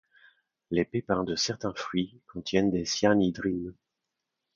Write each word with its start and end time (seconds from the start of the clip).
Les 0.71 0.83
pépins 0.83 1.23
de 1.23 1.35
certains 1.35 1.75
fruits 1.75 2.19
contiennent 2.25 2.71
des 2.71 2.85
cyanhydrines. 2.85 3.75